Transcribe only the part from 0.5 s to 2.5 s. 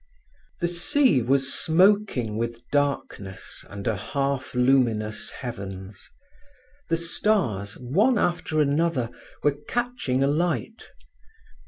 The sea was smoking